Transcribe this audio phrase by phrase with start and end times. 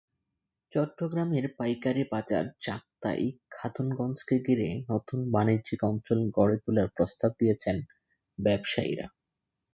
[0.73, 7.77] চট্টগ্রামের পাইকারি বাজার চাক্তাই-খাতুনগঞ্জকে ঘিরে নতুন বাণিজ্যিক অঞ্চল গড়ে তোলার প্রস্তাব দিয়েছেন
[8.39, 9.05] ব্যবসায়ীরা।